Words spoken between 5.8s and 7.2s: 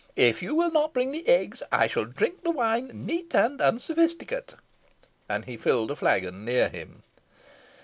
a flagon near him.